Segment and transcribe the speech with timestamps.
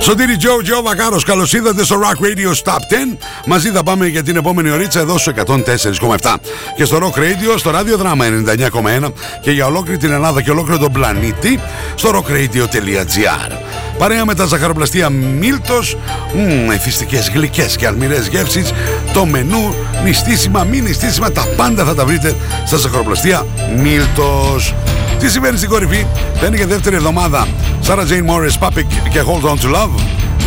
[0.00, 2.78] Σωτήρι Τζο, Τζο Βακάρος, καλώς ήρθατε στο Rock Radio Stop
[3.12, 6.34] 10 Μαζί θα πάμε για την επόμενη ωρίτσα εδώ στο 104,7
[6.76, 10.92] Και στο Rock Radio, στο ραδιοδράμα 99,1 Και για ολόκληρη την Ελλάδα και ολόκληρο τον
[10.92, 11.60] πλανήτη
[11.94, 13.52] Στο rockradio.gr
[13.98, 15.96] Παρέα με τα ζαχαροπλαστεία Μίλτος
[16.34, 18.72] μ, Εθιστικές γλυκές και αλμυρές γεύσεις
[19.12, 19.74] Το μενού,
[20.04, 22.34] νηστίσιμα, μη νηστίσιμα Τα πάντα θα τα βρείτε
[22.66, 23.46] στα ζαχαροπλαστεία
[23.76, 24.74] Μίλτος
[25.18, 27.46] τι συμβαίνει στην κορυφή, δεν είναι για δεύτερη εβδομάδα.
[27.86, 29.90] Sarah Jane Morris, Papik και Hold On To Love.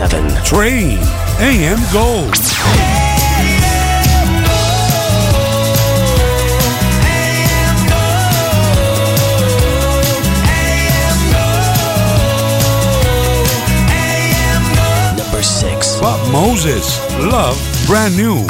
[0.00, 0.44] 97.
[0.44, 0.98] Train
[1.40, 2.32] AM Gold.
[15.18, 16.00] Number six.
[16.00, 16.98] Bob Moses.
[17.18, 18.46] Love brand new.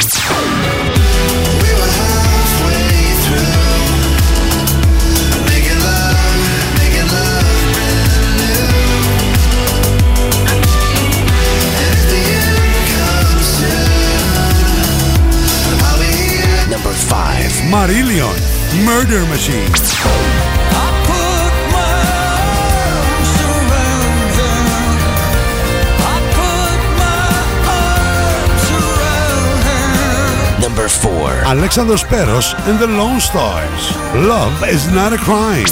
[26.99, 30.60] My arms around her.
[30.60, 31.10] Number 4.
[31.53, 33.97] Alexandros Speros and the Lone Stars.
[34.15, 35.65] Love is not a crime.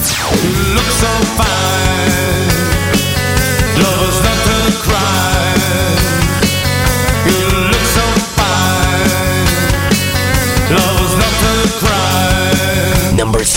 [0.74, 2.58] Look so fine.
[3.82, 6.17] Love's not a crime.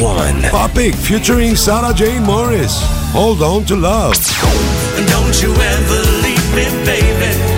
[0.00, 0.42] 1.
[0.42, 2.80] Topic featuring Sarah Jane Morris.
[3.12, 4.14] Hold on to love.
[5.08, 7.57] Don't you ever leave me, baby.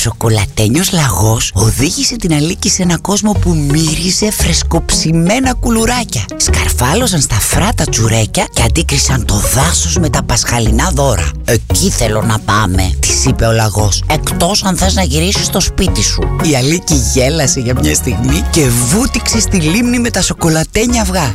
[0.00, 6.24] σοκολατένιος λαγός οδήγησε την Αλίκη σε ένα κόσμο που μύριζε φρεσκοψημένα κουλουράκια.
[6.36, 11.30] Σκαρφάλωσαν στα φράτα τσουρέκια και αντίκρισαν το δάσος με τα πασχαλινά δώρα.
[11.44, 14.02] Εκεί θέλω να πάμε, της είπε ο λαγός.
[14.06, 16.22] Εκτός αν θες να γυρίσεις στο σπίτι σου.
[16.50, 21.34] Η Αλίκη γέλασε για μια στιγμή και βούτυξε στη λίμνη με τα σοκολατένια αυγά.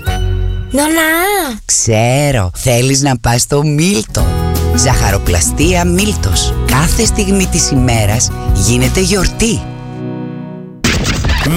[0.71, 1.59] Νονά!
[1.65, 4.44] Ξέρω, θέλεις να πας στο Μίλτο.
[4.74, 6.54] Ζαχαροπλαστεία Μίλτος.
[6.66, 9.60] Κάθε στιγμή της ημέρας γίνεται γιορτή.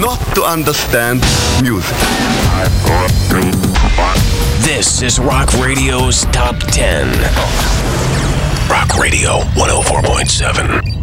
[0.02, 1.22] Not to understand
[1.62, 1.98] music.
[4.70, 7.08] This is Rock Radio's Top 10.
[8.70, 10.94] Rock Radio 104.7.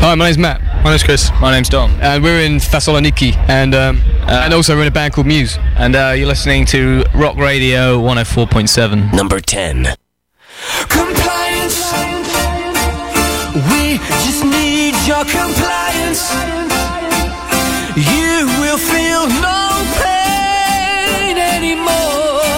[0.00, 0.60] Hi, my name's Matt.
[0.84, 1.30] My name's Chris.
[1.40, 1.90] My name's Dom.
[2.00, 5.58] And we're in Thessaloniki, and um, and also we're in a band called Muse.
[5.76, 9.12] And uh, you're listening to Rock Radio 104.7.
[9.12, 9.94] Number 10.
[10.87, 11.79] Compliance.
[13.69, 13.83] We
[14.23, 16.23] just need your compliance.
[18.13, 19.61] You will feel no
[20.01, 22.55] pain anymore.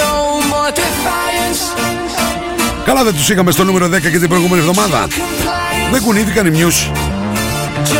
[0.00, 0.12] No
[0.52, 1.62] more defiance.
[2.84, 5.06] Καλά δεν τους είχαμε στο νούμερο 10 και την προηγούμενη εβδομάδα.
[5.92, 6.90] Δεν κουνήθηκαν οι Μιούς.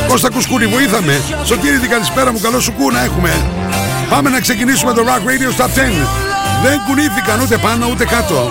[0.08, 1.20] Κώστα Κουσκούρη, βοήθαμε.
[1.44, 3.30] Σωτήρη την καλησπέρα μου, καλό σου κου να έχουμε.
[4.10, 5.68] Πάμε να ξεκινήσουμε το Rock Radio Top 10.
[6.62, 8.50] Δεν κουνήθηκαν ούτε πάνω ούτε κάτω.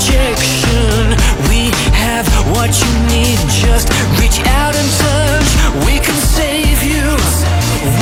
[0.00, 1.12] rejection.
[1.48, 2.26] We have
[2.56, 3.88] what you need, just
[4.18, 5.50] reach out and touch.
[5.86, 7.04] We can save you.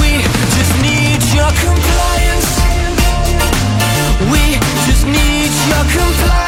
[0.01, 0.23] We
[0.55, 2.51] just need your compliance.
[4.31, 6.48] We just need your compliance.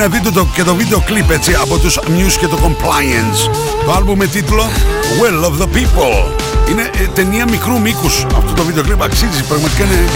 [0.00, 2.46] Να κάνετε είναι να δείτε το, και το βίντεο κλιπ έτσι από τους Muse και
[2.46, 3.54] το Compliance.
[3.84, 4.70] Το άλμπου με τίτλο
[5.20, 6.32] Will of the People.
[6.70, 8.26] Είναι ε, ταινία μικρού μήκους.
[8.36, 9.42] Αυτό το βίντεο κλιπ αξίζει.
[9.42, 10.08] Πραγματικά είναι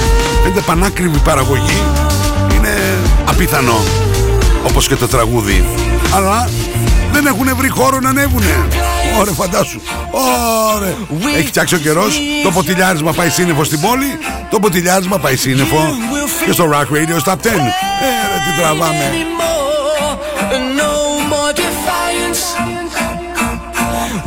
[0.43, 1.83] φαίνεται πανάκριβη παραγωγή.
[2.55, 2.75] Είναι
[3.25, 3.85] απίθανο.
[4.67, 5.65] Όπως και το τραγούδι.
[6.15, 6.49] Αλλά
[7.13, 8.67] δεν έχουν βρει χώρο να ανέβουνε.
[9.21, 9.81] Ωραία, φαντάσου.
[10.75, 10.94] Ωραία.
[11.37, 12.20] Έχει φτιάξει ο καιρός.
[12.43, 14.19] Το ποτηλιάρισμα πάει σύννεφο στην πόλη.
[14.51, 15.79] Το ποτηλιάρισμα πάει σύννεφο
[16.44, 17.37] και στο Rock Radio Stop 10.
[17.37, 17.58] Ε, ρε,
[18.44, 19.13] τι τραβάμε.
[20.53, 20.74] Anymore.
[20.77, 22.55] No more defiance.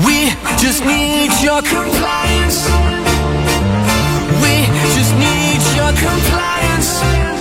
[0.05, 2.67] We just need your compliance.
[4.43, 4.53] We
[4.95, 7.36] just need your compliance.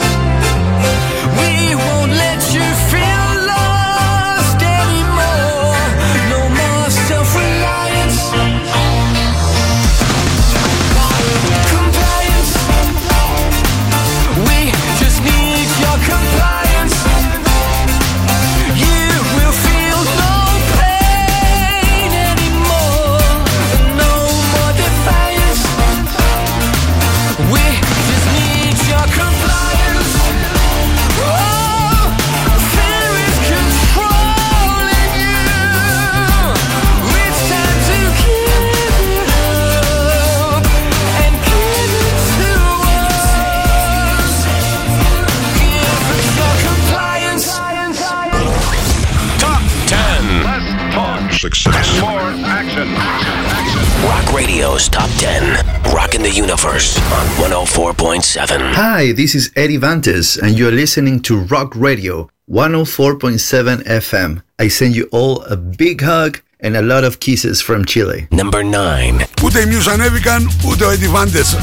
[54.35, 55.93] Radio's Top 10.
[55.93, 58.73] Rocking the Universe on 104.7.
[58.73, 64.41] Hi, this is Eddie Vantes, and you're listening to Rock Radio 104.7 FM.
[64.59, 68.27] I send you all a big hug and a lot of kisses from Chile.
[68.31, 69.25] Number 9.
[69.43, 71.57] Ούτε οι Muse ανέβηκαν, ούτε ο Eddie Vandes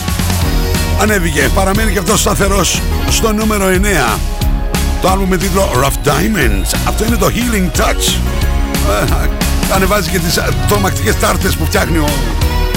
[1.01, 1.51] ανέβηκε.
[1.55, 2.65] Παραμένει και αυτό σταθερό
[3.11, 3.65] στο νούμερο
[4.17, 4.19] 9.
[5.03, 6.79] Το άλμπουμ με τίτλο Rough Diamonds.
[6.89, 8.15] Αυτό είναι το Healing Touch.
[9.03, 9.29] Ε,
[9.75, 12.09] Ανεβάζει και τις ε, τρομακτικές τάρτες που φτιάχνει ο,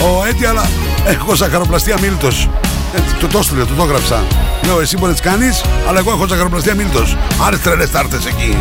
[0.00, 0.68] ο Eddie, αλλά
[1.04, 2.48] έχω ζαχαροπλαστεία Μίλτος.
[2.94, 4.24] Ε, του το έστειλε, του το έγραψα.
[4.64, 7.16] Λέω, εσύ μπορείς να τις κάνεις, αλλά εγώ έχω ζαχαροπλαστεία Μίλτος.
[7.46, 8.56] Άλλες τρελές τάρτες εκεί.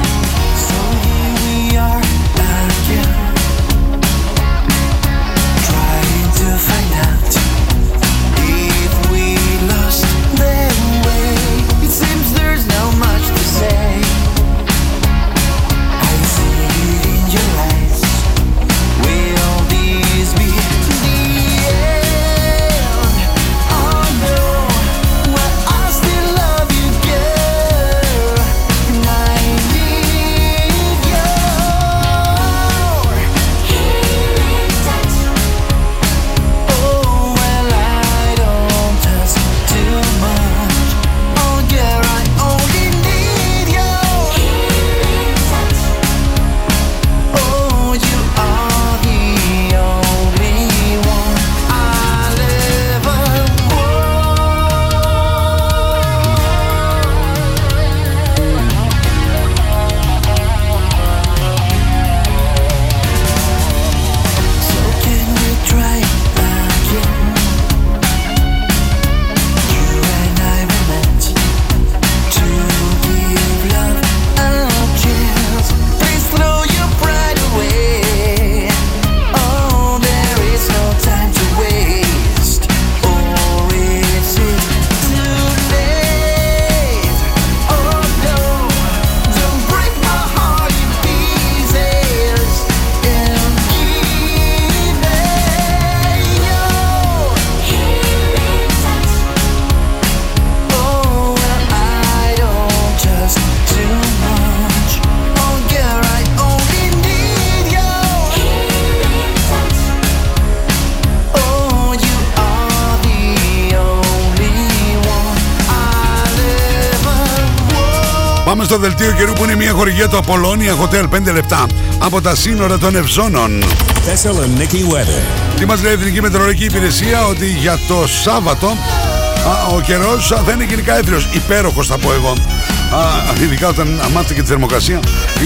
[118.75, 121.65] Στο δελτίο καιρού που είναι μια χορηγία του Απολώνια Hotel 5 λεπτά
[121.97, 123.63] από τα σύνορα των Ευζώνων.
[123.63, 125.21] Thessaloniki weather.
[125.59, 130.51] Τι μας λέει η Εθνική Μετεωρολογική Υπηρεσία ότι για το Σάββατο α, ο καιρός θα
[130.53, 132.29] είναι γενικά έθριος, υπέροχος θα πω εγώ.
[132.29, 134.99] Α, ειδικά όταν μάθετε και τη θερμοκρασία.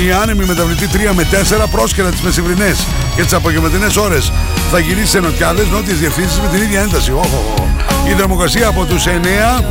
[0.05, 1.27] Η άνεμη μεταβλητή 3 με
[1.63, 4.31] 4 πρόσκαιρα τις μεσημβρινές και τις απογευματινές ώρες
[4.71, 7.11] θα γυρίσει σε νοτιάδες, νότιες διευθύνσεις με την ίδια ένταση.
[7.11, 8.09] Οχ, οχ, οχ.
[8.09, 9.63] Η θερμοκρασία από τους 9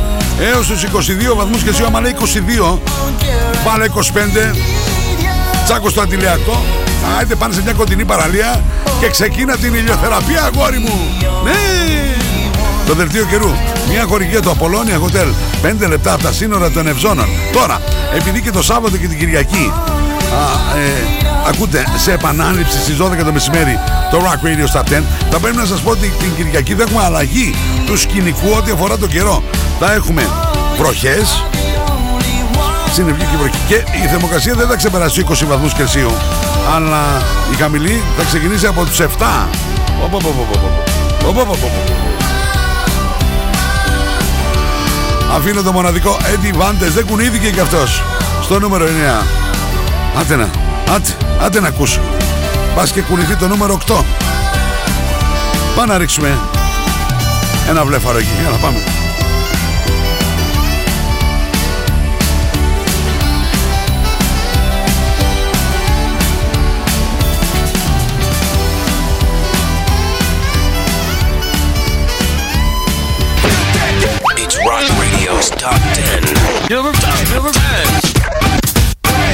[0.53, 2.79] έως τους 22 βαθμούς και άμα λέει 22
[3.65, 3.85] βάλε
[4.53, 4.55] 25
[5.65, 6.63] Τσάκος στο αντιλιακό.
[7.17, 8.63] Άιτε πάνε σε μια κοντινή παραλία
[8.99, 10.99] και ξεκίνα την ηλιοθεραπεία, αγόρι μου.
[11.43, 11.79] Ναι!
[12.87, 13.51] Το δελτίο καιρού.
[13.89, 15.27] Μια χορηγία του Απολώνια Hotel.
[15.83, 17.25] 5 λεπτά από τα σύνορα των Ευζώνων.
[17.53, 17.81] Τώρα,
[18.15, 19.71] επειδή και το Σάββατο και την Κυριακή
[20.33, 23.79] α, ε, ακούτε σε επανάληψη στις 12 το μεσημέρι
[24.11, 27.03] το Rock Radio Stop 10, θα πρέπει να σας πω ότι την Κυριακή θα έχουμε
[27.03, 29.43] αλλαγή του σκηνικού ό,τι αφορά τον καιρό.
[29.79, 30.27] Θα έχουμε
[30.77, 31.43] βροχές,
[32.93, 33.57] συννεφιή και βροχή.
[33.67, 36.11] Και η θερμοκρασία δεν θα ξεπεράσει τους 20 βαθμούς Κελσίου.
[36.75, 39.05] Αλλά η χαμηλή θα ξεκινήσει από τους 7.
[40.03, 40.63] Οπ, οπ, οπ, οπ, οπ.
[41.27, 41.71] Οπ, οπ, οπ, οπ.
[45.35, 48.03] Αφήνω το μοναδικό Eddie Vantes, δεν κουνήθηκε κι αυτός.
[48.43, 49.23] Στο νούμερο 9.
[50.19, 50.49] Άντε να,
[50.95, 51.09] άντε,
[51.41, 52.01] άντε να ακούσω.
[52.75, 54.05] Πας και κουνηθεί το νούμερο 8.
[55.75, 56.37] Πάμε να ρίξουμε
[57.69, 58.29] ένα βλέφαρο εκεί.
[58.41, 58.98] Για να πάμε.
[75.48, 76.68] Radio's Top 10.
[76.68, 77.32] Number 10.
[77.32, 77.56] Number 10.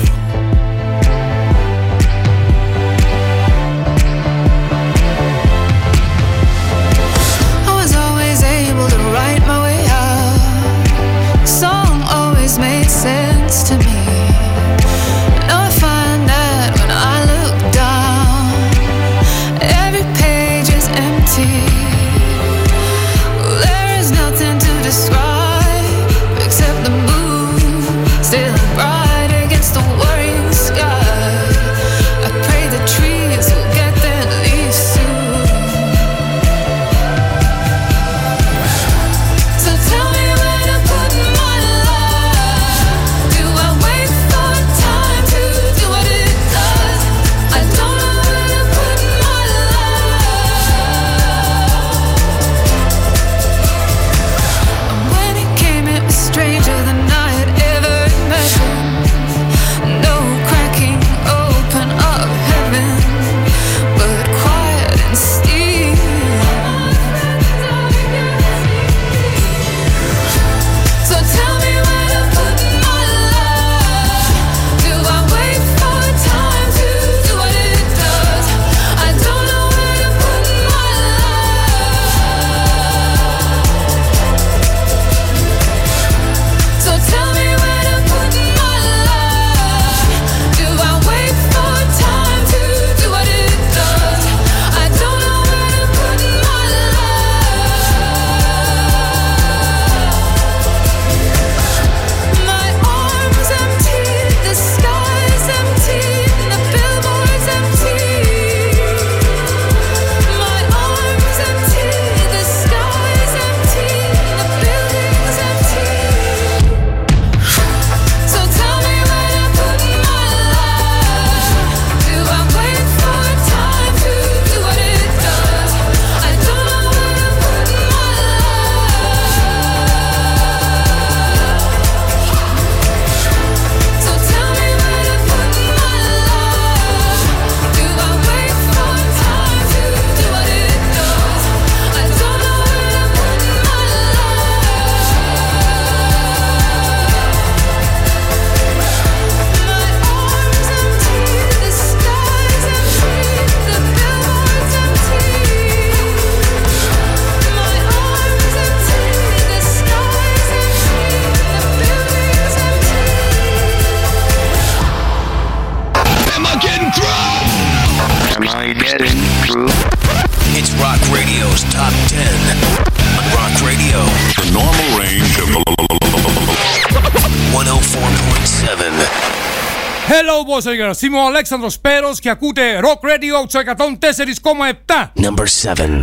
[180.23, 185.45] Hello boys and girls, είμαι ο Αλέξανδρος Πέρος και ακούτε Rock Radio στο 104,7 Number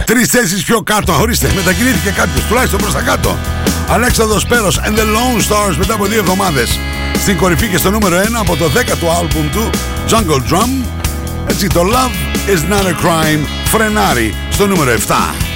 [0.01, 0.05] 7.
[0.05, 3.37] Τρεις θέσεις πιο κάτω, ορίστε, μετακινήθηκε κάποιος τουλάχιστον προς τα κάτω.
[3.89, 6.79] Αλέξανδρος Πέρος and the Lone Stars μετά από δύο εβδομάδες.
[7.21, 9.71] Στην κορυφή και στο νούμερο 1 από το 10ο άλμπουμ του
[10.11, 10.85] Jungle Drum.
[11.51, 15.48] Έτσι το Love is not a crime φρενάρει στο νούμερο 7.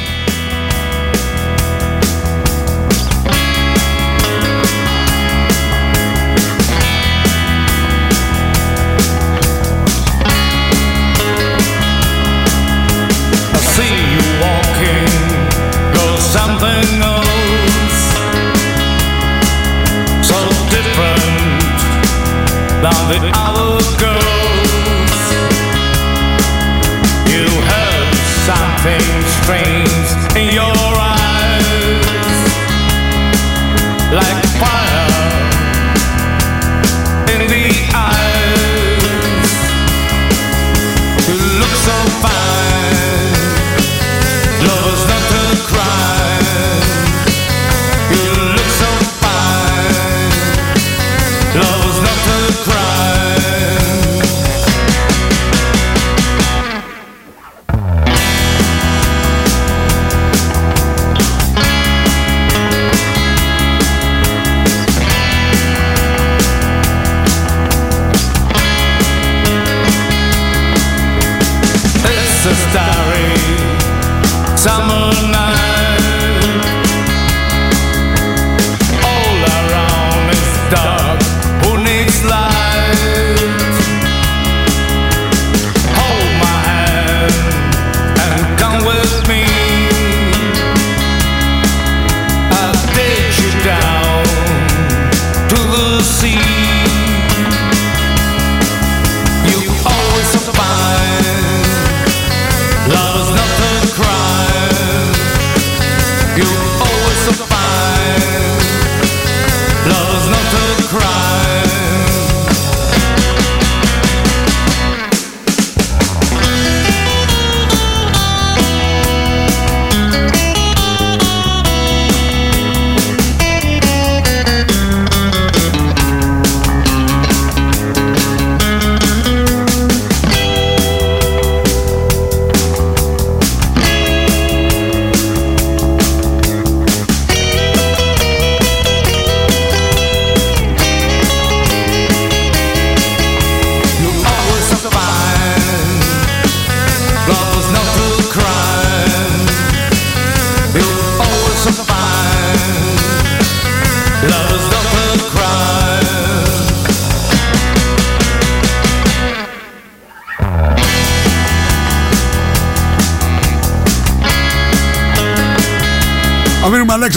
[16.62, 18.02] Go something else,
[20.22, 20.38] so
[20.70, 21.62] different
[22.82, 25.20] than the other girls.
[27.26, 28.14] You have
[28.46, 29.06] something
[29.42, 32.06] strange in your eyes,
[34.12, 34.91] like fire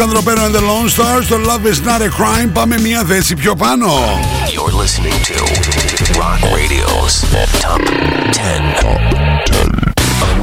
[0.04, 1.26] Αλέξανδρο Πέρο and the Lone Stars.
[1.28, 2.50] Το Love is not a crime.
[2.52, 3.86] Πάμε μια θέση πιο πάνω.
[4.54, 5.36] You're listening to
[6.22, 7.14] Rock Radio's
[7.64, 7.80] Top
[8.32, 9.00] 10 on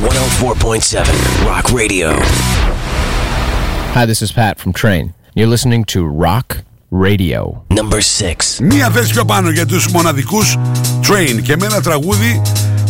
[0.10, 1.06] 104.7
[1.52, 2.10] Rock Radio.
[3.96, 5.14] Hi, this is Pat from Train.
[5.36, 6.48] You're listening to Rock
[6.92, 7.42] Radio.
[7.80, 8.60] Number 6.
[8.62, 10.58] Μία θέση πιο πάνω για τους μοναδικούς
[11.08, 12.42] Train και με ένα τραγούδι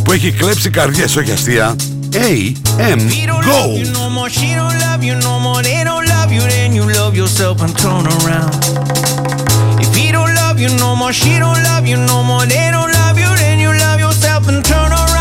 [0.03, 1.75] που έχει κλέψει καρδιές, όχι αστεία.
[2.14, 2.98] A.M.
[3.42, 3.76] Go!
[3.92, 7.16] no more, she don't love you no more, they don't love you, then you love
[7.16, 8.52] yourself and turn around.
[9.80, 12.92] If he don't love you no more, she don't love you no more, they don't
[12.92, 15.11] love you, then you love yourself and turn around.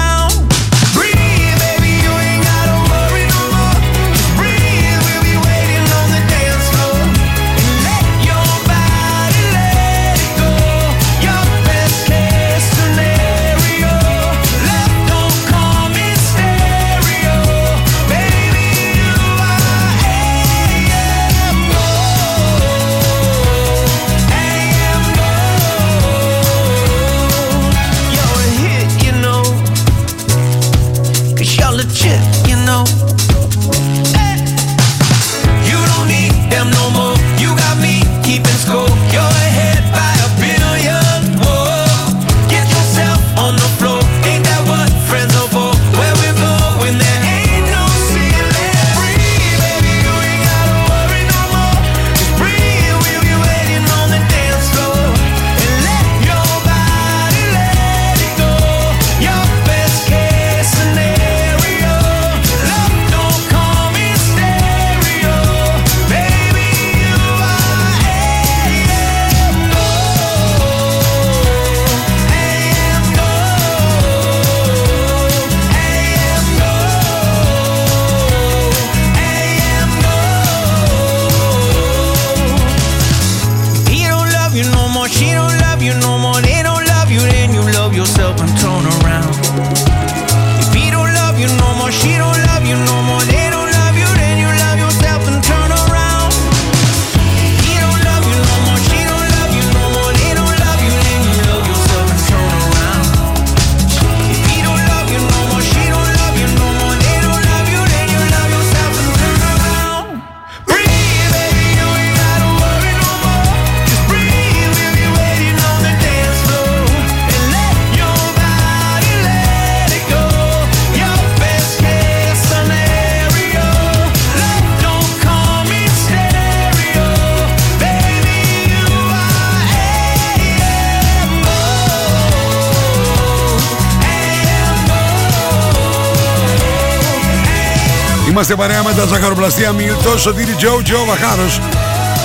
[138.42, 141.60] Είμαστε παρέα με τα ζαχαροπλαστεία Μίλτος, Σωτήρι Τζο, Τζο Βαχάρος.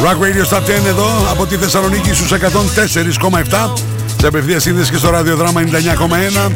[0.02, 3.72] Rock Radio Stop 10 εδώ από τη Θεσσαλονίκη στους 104,7
[4.20, 6.52] σε απευθείας σύνδεση και στο ραδιοδράμα 99,1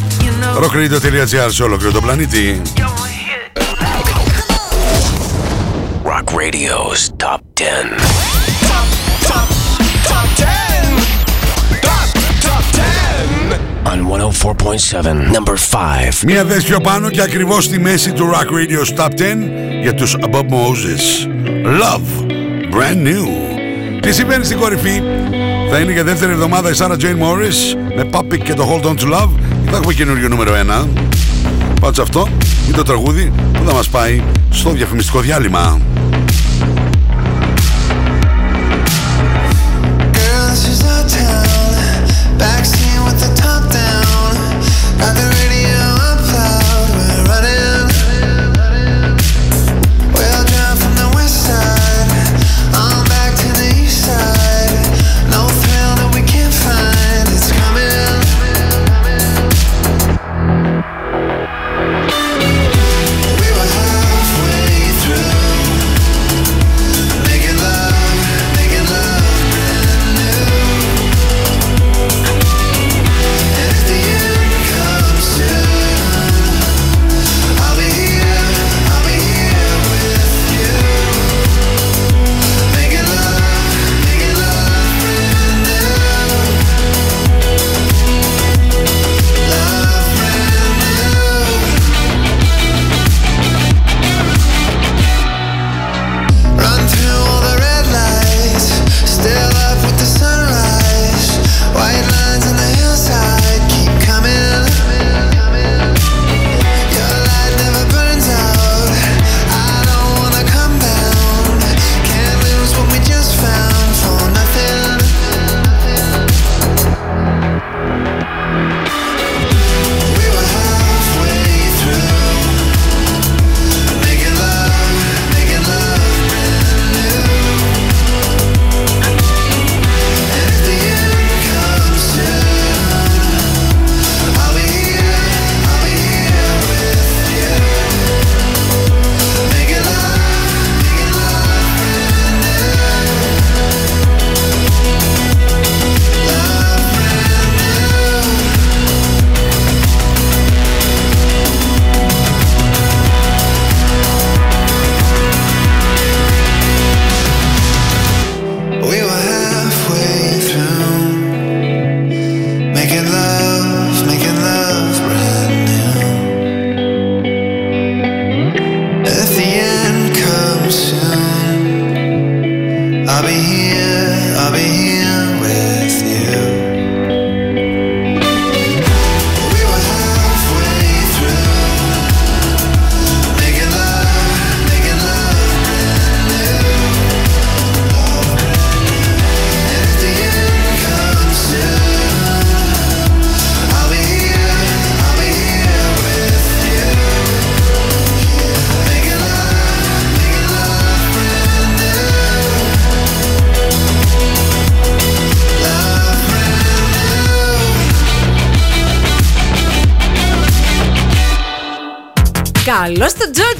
[0.62, 2.62] rockradio.gr σε ολόκληρο τον πλανήτη.
[6.04, 7.09] Rock Radio's
[14.70, 16.24] number 5.
[16.26, 19.10] Μία θέση πιο πάνω και ακριβώς στη μέση του Rock Radio Top 10
[19.82, 21.28] για τους Bob Moses.
[21.64, 22.26] Love,
[22.74, 23.26] brand new.
[24.00, 25.02] Τι συμβαίνει στην κορυφή;
[25.70, 28.94] Θα είναι για δεύτερη εβδομάδα η Sarah Jane Morris με Puppy και το Hold On
[28.94, 29.30] To Love.
[29.70, 30.52] Θα έχουμε καινούριο νούμερο
[30.82, 30.86] 1.
[31.80, 32.28] Πάντως αυτό
[32.66, 35.80] είναι το τραγούδι που θα μας πάει στο διαφημιστικό διάλειμμα.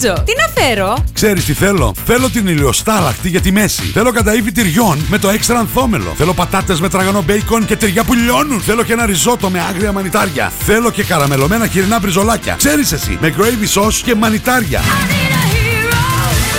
[0.01, 0.23] Το Τζότζο!
[0.25, 3.83] Τι να φέρω; Ξέρεις τι θέλω; Θέλω την ηλιοστάλακτη για τη μέση.
[3.83, 6.15] Θέλω καταήφι τυριών με το έξτρα ανθόμελο.
[6.17, 8.61] Θέλω πατάτες με τραγανό μπέικον και τυριά που λιώνουν.
[8.61, 10.53] Θέλω και ένα ριζότο με άγρια μανιτάρια.
[10.59, 12.55] Θέλω και καραμελωμένα χοιρινά μπριζολάκια.
[12.55, 14.81] Ξέρεις εσύ, με gravy sauce και μανιτάρια.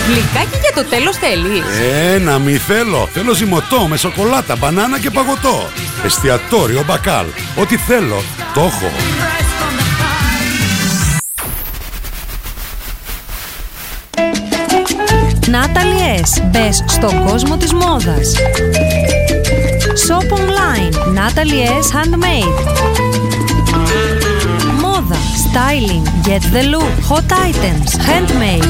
[0.08, 1.64] Γλυκάκι για το τέλος θέλεις.
[2.14, 3.10] Ε, να μη θέλω.
[3.14, 5.70] Θέλω ζυμωτό με σοκολάτα, μπανάνα και παγωτό.
[6.06, 7.26] Εστιατόριο μπακάλ.
[7.56, 8.24] Ό,τι θέλω,
[8.54, 9.21] το έχω.
[15.52, 16.44] Natalie S.
[16.52, 18.36] Μπες στον κόσμο της μόδας.
[20.08, 20.94] Shop online.
[20.94, 21.88] Natalie S.
[21.96, 22.56] Handmade.
[24.82, 25.16] Μόδα.
[25.46, 26.28] Styling.
[26.28, 26.94] Get the look.
[27.10, 27.90] Hot items.
[28.08, 28.68] Handmade.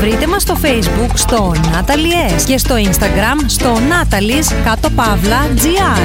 [0.00, 6.00] Βρείτε μας στο facebook στο Natalie S και στο instagram στο Natalie's κάτω παύλα gr.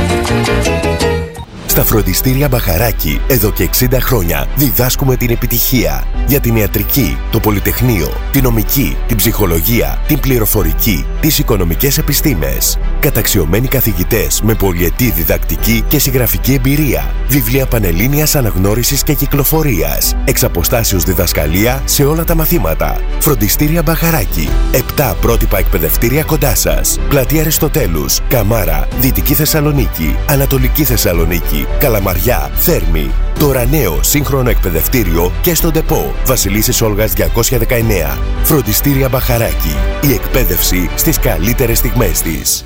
[1.65, 8.13] Στα φροντιστήρια Μπαχαράκι, εδώ και 60 χρόνια, διδάσκουμε την επιτυχία για την ιατρική, το πολυτεχνείο,
[8.31, 12.77] την νομική, την ψυχολογία, την πληροφορική, τις οικονομικές επιστήμες.
[12.99, 17.13] Καταξιωμένοι καθηγητές με πολυετή διδακτική και συγγραφική εμπειρία.
[17.27, 20.15] Βιβλία πανελλήνιας αναγνώρισης και κυκλοφορίας.
[20.25, 23.01] Εξ αποστάσεως διδασκαλία σε όλα τα μαθήματα.
[23.19, 24.49] Φροντιστήρια Μπαχαράκι.
[24.97, 26.99] 7 πρότυπα εκπαιδευτήρια κοντά σας.
[27.09, 33.11] Πλατεία Αριστοτέλους, Καμάρα, Δυτική Θεσσαλονίκη, Ανατολική Θεσσαλονίκη, Καλαμαριά, Θέρμη.
[33.39, 36.13] Τώρα νέο σύγχρονο εκπαιδευτήριο και στον ΤΕΠΟ.
[36.25, 38.17] Βασιλίσσης Όλγας 219.
[38.43, 39.75] Φροντιστήρια Μπαχαράκι.
[40.01, 42.65] Η εκπαίδευση στις καλύτερες στιγμές της.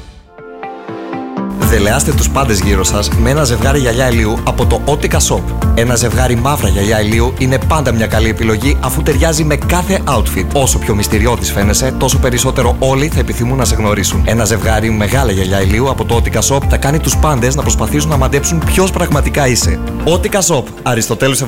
[1.74, 5.42] Δελεάστε τους πάντες γύρω σας με ένα ζευγάρι γυαλιά ηλίου από το Otica Shop.
[5.76, 10.46] Ένα ζευγάρι μαύρα γυαλιά ηλίου είναι πάντα μια καλή επιλογή αφού ταιριάζει με κάθε outfit.
[10.54, 14.24] Όσο πιο μυστηριώδης φαίνεσαι, τόσο περισσότερο όλοι θα επιθυμούν να σε γνωρίσουν.
[14.26, 18.10] Ένα ζευγάρι μεγάλα γυαλιά ηλίου από το Otica Shop θα κάνει τους πάντες να προσπαθήσουν
[18.10, 19.80] να μαντέψουν ποιος πραγματικά είσαι.
[20.06, 21.46] Otica Shop, Αριστοτέλους 71,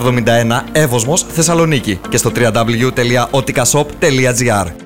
[0.72, 4.86] Εύωσμος, Θεσσαλονίκη και στο www.oticashop.gr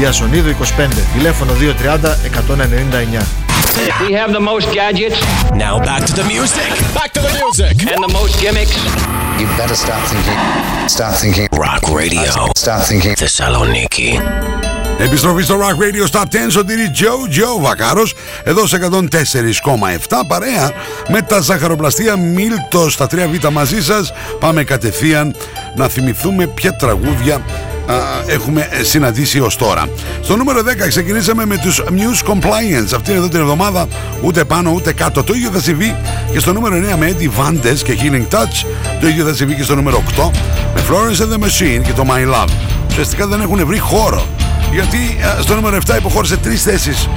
[0.01, 0.53] Ιασονίδου 25.
[1.13, 3.23] Τηλέφωνο 230 199.
[4.07, 5.17] We have the most gadgets.
[5.65, 6.69] Now back to the music.
[6.99, 7.73] Back to the music.
[7.91, 8.75] And the most gimmicks.
[9.39, 10.39] You better start thinking.
[10.95, 11.47] Start thinking.
[11.65, 12.31] Rock Radio.
[12.63, 13.13] Start thinking.
[13.17, 14.19] Θεσσαλονίκη.
[14.97, 20.71] Επιστροφή στο Rock Radio Stop 10 Σωτήρι Joe Joe Βακάρος εδώ σε 104,7 παρέα
[21.07, 25.35] με τα ζαχαροπλαστεία Μίλτο στα 3Β μαζί σας πάμε κατευθείαν
[25.75, 27.39] να θυμηθούμε ποια τραγούδια α,
[28.27, 29.89] έχουμε ε, συναντήσει ως τώρα.
[30.21, 32.93] Στο νούμερο 10 ξεκινήσαμε με τους Muse Compliance.
[32.95, 33.87] Αυτήν εδώ την εβδομάδα
[34.21, 35.23] ούτε πάνω ούτε κάτω.
[35.23, 35.95] Το ίδιο θα συμβεί
[36.31, 38.65] και στο νούμερο 9 με Eddie Vandes και Healing Touch.
[39.01, 40.29] Το ίδιο θα συμβεί και στο νούμερο 8
[40.75, 42.49] με Florence and the Machine και το My Love.
[42.89, 44.25] Ουσιαστικά δεν έχουν βρει χώρο
[44.71, 47.09] γιατί ε, στο νούμερο 7 υποχώρησε τρεις θέσεις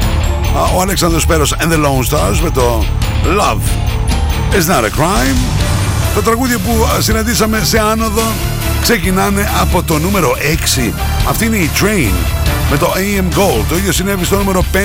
[0.57, 2.85] α, ο Αλέξανδρος Πέρος and the Lone Stars με το
[3.39, 3.61] Love.
[4.59, 5.74] Is not a crime
[6.14, 8.22] τα τραγούδια που α, συναντήσαμε σε άνοδο
[8.83, 10.37] ξεκινάνε από το νούμερο
[10.79, 10.92] 6
[11.29, 12.14] αυτή είναι η Train
[12.70, 14.77] με το AM Gold το ίδιο συνέβη στο νούμερο 5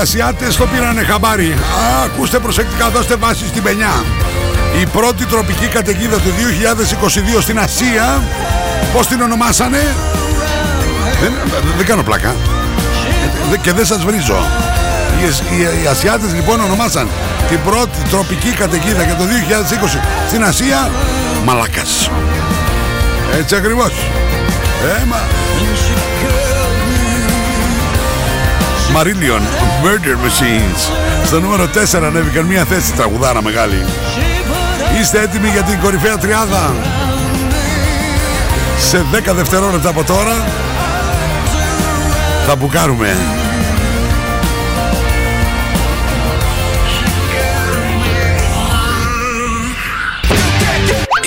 [0.00, 1.52] Ασιάτες το πήρανε χαμπάρι.
[1.52, 4.04] Α, ακούστε προσεκτικά, δώστε βάση στην πενιά.
[4.80, 6.30] Η πρώτη τροπική καταιγίδα του
[7.38, 8.22] 2022 στην Ασία,
[8.92, 9.94] πώς την ονομάσανε;
[11.20, 11.32] Δεν,
[11.76, 12.34] δεν κάνω πλάκα.
[13.52, 14.44] Ε, Και δεν σας βρίζω.
[15.20, 17.08] Οι, οι, οι Ασιάτες λοιπόν ονομάσαν
[17.48, 19.98] την πρώτη τροπική καταιγίδα για το 2020
[20.28, 20.90] στην Ασία
[21.44, 22.10] Μαλάκας.
[23.38, 23.92] Έτσι ακριβώς.
[25.00, 25.16] Ε, μα...
[28.94, 29.42] Marillion,
[29.84, 30.90] Murder Machines.
[31.26, 33.84] Στο νούμερο 4 ανέβηκαν μία θέση τραγουδάρα μεγάλη.
[35.00, 36.74] Είστε έτοιμοι για την κορυφαία τριάδα;
[38.78, 40.44] Σε 10 δευτερόλεπτα από τώρα
[42.46, 43.16] θα μπουκάρουμε.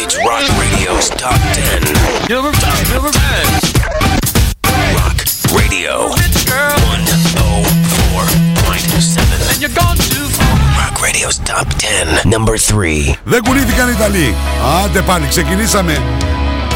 [0.04, 1.84] It's Rock Radio's Top 10.
[2.30, 2.94] Number 10.
[2.94, 3.63] Number 10.
[9.64, 10.56] You're gone too far.
[10.82, 12.26] Rock Radio's Top 10.
[12.36, 13.16] Number 3.
[13.24, 14.36] Δεν κουνήθηκαν οι Ιταλοί.
[14.84, 16.02] Άντε πάλι, ξεκινήσαμε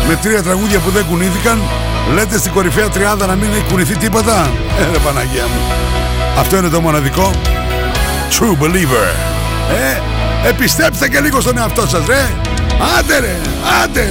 [0.07, 1.61] με τρία τραγούδια που δεν κουνήθηκαν.
[2.13, 4.49] Λέτε στην κορυφαία τριάδα να μην έχει κουνηθεί τίποτα.
[4.79, 5.61] Ε, ρε Παναγία μου.
[6.39, 7.31] Αυτό είναι το μοναδικό.
[8.31, 9.07] True Believer.
[9.71, 10.01] Ε,
[10.47, 12.29] επιστέψτε και λίγο στον εαυτό σας, ρε.
[12.97, 13.35] Άντε ρε,
[13.83, 14.09] άντε.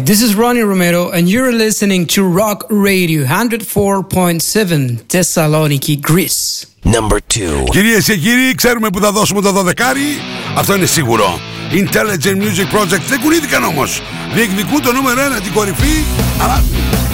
[0.00, 6.66] Hi, this is Ronnie Romero, and you're listening to Rock Radio 104.7 Thessaloniki, Greece.
[6.84, 7.64] Number 2.
[7.70, 10.20] Κυρίες και κύριοι, ξέρουμε που θα δώσουμε το 12.
[10.56, 11.40] Αυτό είναι σίγουρο.
[11.72, 14.02] Intelligent Music Project δεν κουνήθηκαν όμως.
[14.34, 16.04] Διεκδικούν το νούμερο 1 την κορυφή,
[16.42, 16.62] αλλά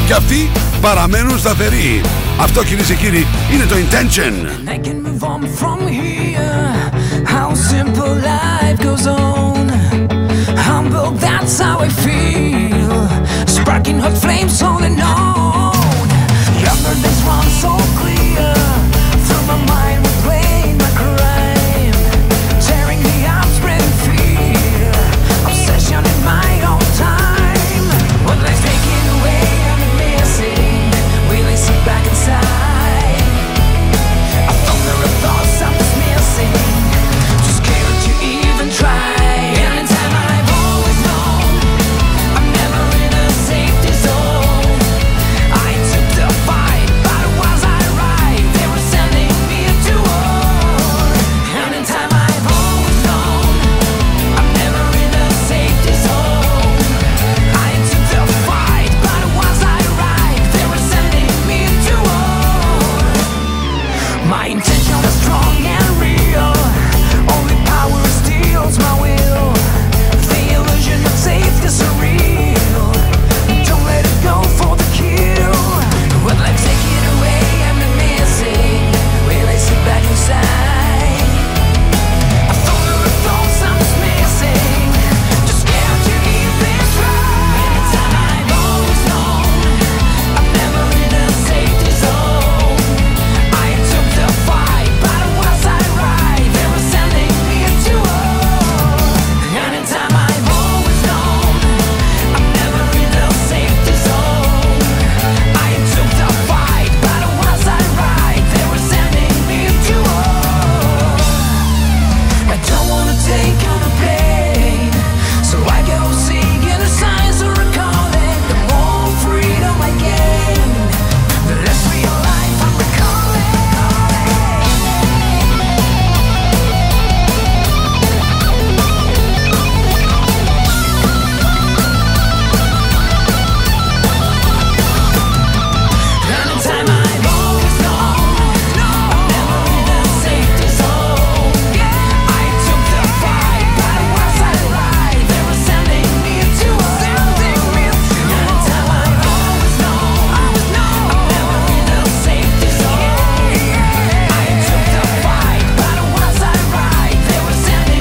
[0.06, 2.00] και αυτοί παραμένουν σταθεροί.
[2.40, 4.32] Αυτό κυρίες και κύριοι είναι το Intention.
[4.68, 6.92] I can move on from here.
[7.34, 9.55] How simple life goes on.
[11.14, 13.08] That's how I feel.
[13.46, 16.08] Sparking hot flames all alone
[16.60, 17.85] Younger than one soul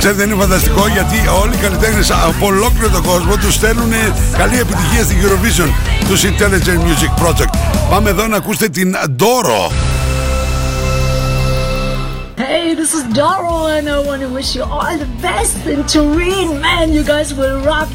[0.07, 3.91] Ξέρετε είναι φανταστικό γιατί όλοι οι καλλιτέχνες από ολόκληρο τον κόσμο τους στέλνουν
[4.37, 5.69] καλή επιτυχία στην Eurovision
[6.07, 7.55] τους Intelligent Music Project.
[7.89, 9.71] Πάμε εδώ να ακούσετε την Ντόρο.
[12.37, 16.47] Hey, this is Doro, and I want to wish you all the best in Turin.
[16.65, 17.89] Man, you guys will rock.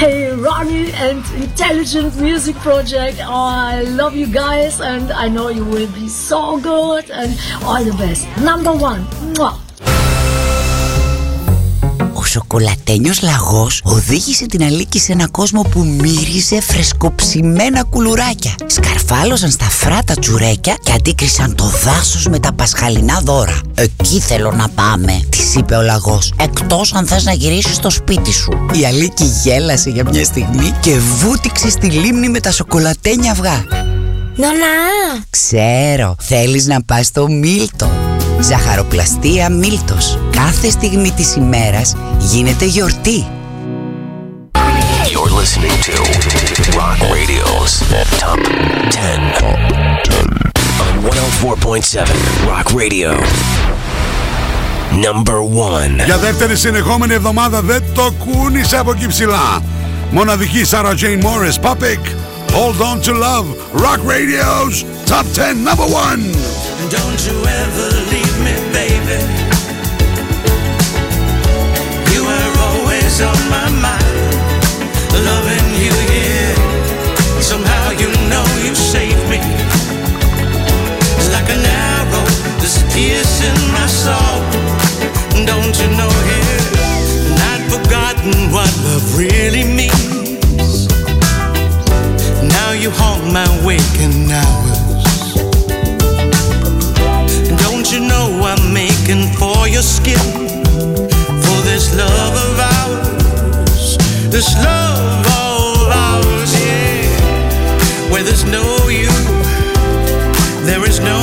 [0.00, 3.16] Hey, Ronnie and Intelligent Music Project.
[3.34, 6.40] Oh, I love you guys, and I know you will be so
[6.72, 7.04] good.
[7.20, 7.30] And
[7.68, 8.22] all the best.
[8.50, 9.02] Number one.
[12.32, 18.54] Σοκολατένιος λαγός οδήγησε την Αλίκη σε ένα κόσμο που μύριζε φρεσκοψημένα κουλουράκια.
[18.66, 23.60] Σκαρφάλωσαν στα φράτα τσουρέκια και αντίκρισαν το δάσος με τα πασχαλινά δώρα.
[23.74, 26.32] Εκεί θέλω να πάμε, της είπε ο λαγός.
[26.40, 28.52] Εκτός αν θες να γυρίσεις στο σπίτι σου.
[28.80, 33.64] Η Αλίκη γέλασε για μια στιγμή και βούτυξε στη λίμνη με τα σοκολατένια αυγά.
[34.36, 35.24] Νονά!
[35.30, 38.01] Ξέρω, θέλεις να πας στο Μίλτο.
[38.42, 40.18] Ζαχαροπλαστεία Μίλτος.
[40.30, 43.26] Κάθε στιγμή της ημέρας γίνεται γιορτή.
[45.12, 45.96] You're listening to
[46.78, 47.72] Rock Radio's
[48.22, 48.40] Top
[48.90, 49.32] 10.
[50.84, 52.06] On 104.7
[52.50, 53.10] Rock Radio.
[55.06, 55.38] Number
[56.00, 56.04] 1.
[56.04, 59.62] Για δεύτερη συνεχόμενη εβδομάδα δεν το κούνησε από εκεί ψηλά.
[60.10, 62.00] Μοναδική Sarah Jane Morris, Pupic,
[62.52, 66.20] Hold On To Love, Rock Radio's Top 10 Number 1.
[66.92, 69.16] Don't you ever leave me, baby.
[72.12, 74.36] You were always on my mind,
[75.16, 77.40] loving you, yeah.
[77.40, 79.40] Somehow you know you saved me.
[81.16, 82.24] It's like an arrow
[82.60, 84.44] that's piercing my soul.
[85.48, 86.60] Don't you know, yeah?
[87.40, 90.31] Not forgotten what love really means.
[92.82, 95.34] You haunt my waking hours.
[97.62, 100.18] Don't you know I'm making for your skin?
[101.44, 103.96] For this love of ours,
[104.32, 108.10] this love of ours, yeah.
[108.10, 109.12] Where there's no you,
[110.66, 111.21] there is no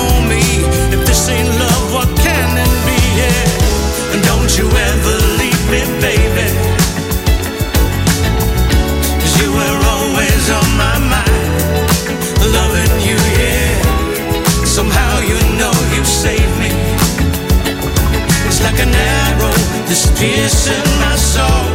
[18.81, 19.53] an arrow
[19.87, 21.65] that's piercing my soul.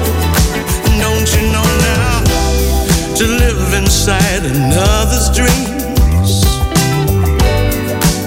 [1.00, 2.22] Don't you know now
[3.18, 6.44] to live inside another's dreams?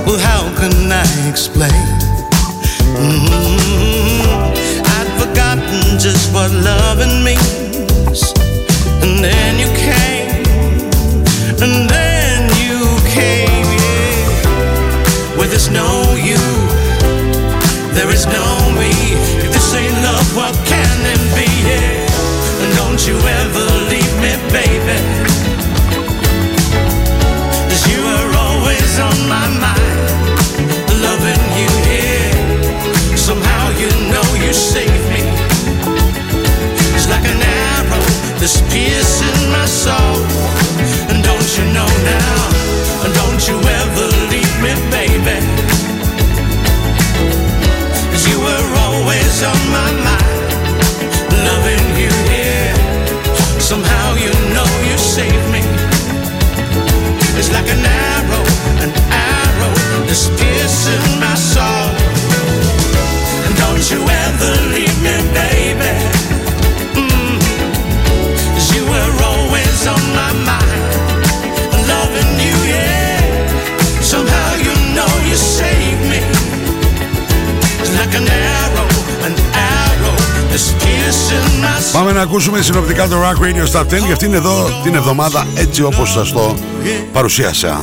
[0.06, 1.88] Well, how can I explain?
[2.96, 3.58] Mhm.
[4.98, 8.22] I'd forgotten just what loving means.
[9.04, 10.46] And then you came,
[11.64, 12.78] and then you
[13.18, 15.38] came, yeah.
[15.38, 15.90] Where there's no
[16.30, 16.42] you,
[17.96, 18.47] there is no.
[19.14, 21.48] If this ain't love, what can it be?
[21.70, 22.06] Yeah.
[22.80, 24.98] Don't you ever leave me, baby.
[27.68, 30.08] 'Cause you were always on my mind,
[31.06, 33.18] loving you, yeah.
[33.28, 35.24] Somehow you know you saved me.
[36.96, 38.06] It's like an arrow
[38.40, 40.18] that's piercing my soul.
[41.10, 42.37] And don't you know now?
[81.98, 85.84] Πάμε να ακούσουμε συνοπτικά το Rock Radio Stop 10 για αυτήν εδώ την εβδομάδα έτσι
[85.84, 86.56] όπως σας το
[87.14, 87.80] παρουσίασα.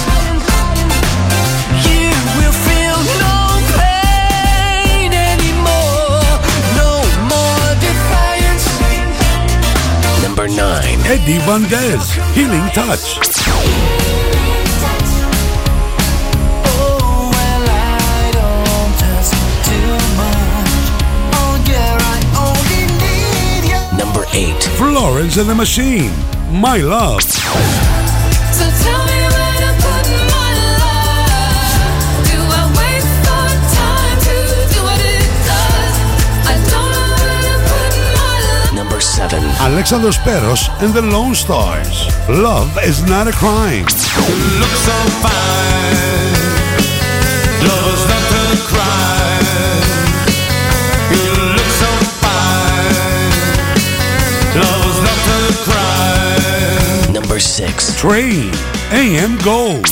[1.87, 6.23] You will feel no pain anymore.
[6.79, 8.65] No more defiance.
[10.23, 11.03] Number 9.
[11.07, 13.19] Eddie Van Dez, Healing Touch.
[36.95, 38.75] Know where to put my love.
[38.75, 39.41] Number 7.
[39.61, 43.87] Alexandros Peros and the Lone Stars, Love is not a crime.
[58.03, 58.51] Train,
[58.91, 59.87] AM Gold.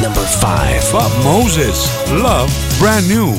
[0.00, 0.92] Number 5.
[0.92, 3.38] Bob Moses, Love Brand New.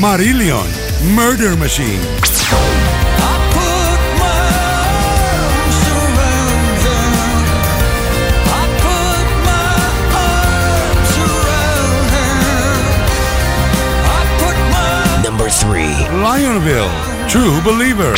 [0.00, 0.66] Marillion,
[1.14, 2.00] Murder Machine.
[15.22, 15.82] Number 3.
[16.22, 16.88] Lionville,
[17.28, 18.16] True Believer.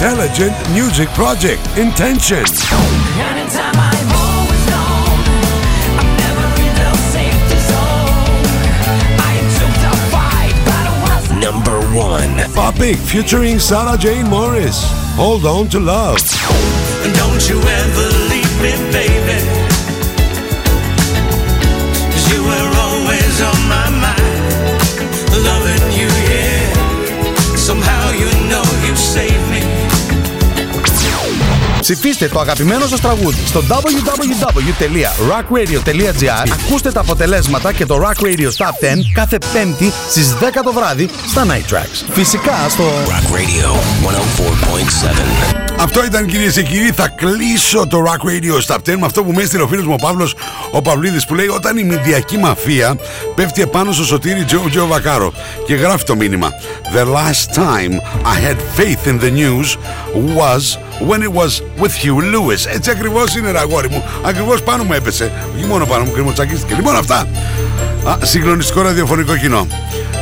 [0.00, 1.60] Fight, music project,
[11.04, 12.34] was Number one.
[12.54, 14.80] Topic featuring Sarah Jane Morris.
[15.16, 16.16] Hold on to love.
[16.16, 19.59] Don't you ever leave me, baby.
[31.92, 38.44] Ψηφίστε το αγαπημένο σας τραγούδι στο www.rockradio.gr Ακούστε τα αποτελέσματα και το Rock Radio Top
[38.44, 38.46] 10
[39.14, 42.04] κάθε πέμπτη στις 10 το βράδυ στα Night Tracks.
[42.12, 43.74] Φυσικά στο Rock Radio
[44.08, 44.10] 104.7.
[45.80, 46.92] Αυτό ήταν κυρίες και κύριοι.
[46.92, 49.96] Θα κλείσω το Rock Radio στα 10 με αυτό που με έστειλε ο φίλος μου
[50.00, 50.34] ο Παύλος
[50.70, 52.96] ο Παυλίδης που λέει: Όταν η μηδιακή μαφία
[53.34, 55.32] πέφτει επάνω στο σωτήρι Τζο Τζο Βακάρο
[55.66, 56.50] και γράφει το μήνυμα.
[56.94, 59.76] The last time I had faith in the news
[60.36, 60.78] was
[61.08, 62.66] when it was with Hugh Lewis.
[62.74, 64.04] Έτσι ακριβώς είναι, ρε αγόρι μου.
[64.22, 65.32] Ακριβώς πάνω μου έπεσε.
[65.56, 66.74] Όχι μόνο πάνω μου, κρυμοτσακίστηκε.
[66.74, 67.26] Λοιπόν, αυτά.
[68.04, 69.66] Α, συγκλονιστικό ραδιοφωνικό κοινό.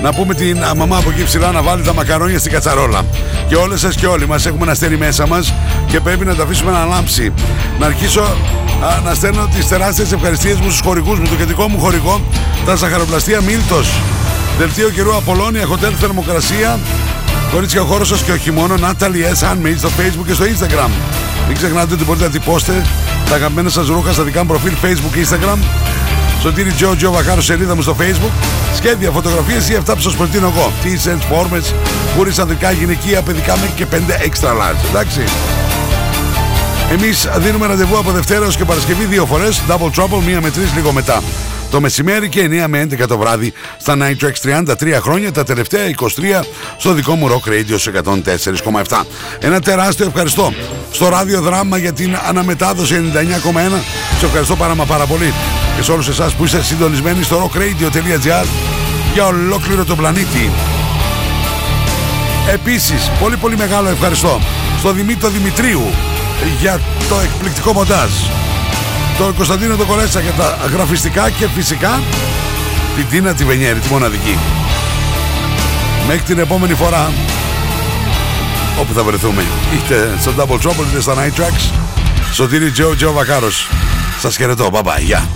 [0.03, 3.05] Να πούμε την α, μαμά από εκεί ψηλά να βάλει τα μακαρόνια στην κατσαρόλα.
[3.49, 5.55] Και όλες σας και όλοι μας έχουμε ένα αστέρι μέσα μας
[5.87, 7.33] και πρέπει να τα αφήσουμε να λάμψει.
[7.79, 11.79] Να αρχίσω α, να στέλνω τις τεράστιες ευχαριστίες μου στους χορηγούς μου, το κεντρικό μου
[11.79, 12.21] χορηγό,
[12.67, 13.89] τα ζαχαροπλαστεία Μίλτος.
[14.59, 16.79] Δελτίο καιρού Απολώνια, Χοτέλ Θερμοκρασία.
[17.53, 18.75] Κορίτσια, ο χώρος σας και όχι μόνο.
[18.75, 19.49] Natalie S.
[19.49, 20.91] Handmade στο Facebook και στο Instagram.
[21.47, 22.87] Μην ξεχνάτε ότι μπορείτε να τυπώσετε
[23.29, 25.59] τα αγαπημένα σας ρούχα στα δικά μου προφίλ Facebook και Instagram.
[26.43, 28.31] Σωτήρι Τζο Τζο Βακάρο σελίδα μου στο facebook
[28.75, 31.75] Σχέδια, φωτογραφίες ή αυτά που σας προτείνω εγώ T-shirts, φόρμες,
[32.17, 35.21] κούρις ανδρικά, γυναικεία, παιδικά μέχρι και 5 extra large Εντάξει
[36.93, 40.75] Εμείς δίνουμε ραντεβού από Δευτέρα έως και Παρασκευή δύο φορές Double Trouble, μία με τρεις
[40.75, 41.23] λίγο μετά
[41.71, 45.95] το μεσημέρι και 9 με 11 το βράδυ στα Night Tracks 33 χρόνια, τα τελευταία
[45.99, 46.05] 23
[46.79, 49.01] στο δικό μου Rock Radio σε 104,7.
[49.41, 50.53] Ένα τεράστιο ευχαριστώ
[50.91, 53.21] στο ράδιο δράμα για την αναμετάδοση 99,1.
[54.19, 55.33] Σε ευχαριστώ πάρα μα πάρα πολύ.
[55.77, 58.47] Και σε όλους εσάς που είστε συντονισμένοι στο rockradio.gr
[59.13, 60.51] για ολόκληρο τον πλανήτη.
[62.53, 64.41] Επίσης, πολύ πολύ μεγάλο ευχαριστώ
[64.79, 65.83] στο Δημήτρο Δημητρίου
[66.61, 68.11] για το εκπληκτικό μοντάζ
[69.19, 72.03] τον Κωνσταντίνο τον Κολέτσα για τα γραφιστικά και φυσικά
[72.97, 74.39] την Τίνα τη Βενιέρη, τη μοναδική.
[76.07, 77.13] Μέχρι την επόμενη φορά,
[78.81, 79.45] όπου θα βρεθούμε,
[79.75, 81.73] είτε στο Double Trouble είτε στα Night Tracks,
[82.33, 83.69] Σωτήρι Τζο Τζο Βακάρος.
[84.21, 85.29] Σας χαιρετώ, bye bye, γεια.